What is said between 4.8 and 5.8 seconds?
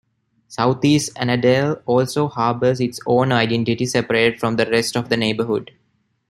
of the neighborhood.